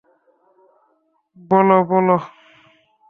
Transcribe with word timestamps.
বলো, 1.37 1.77
বলো? 1.91 2.17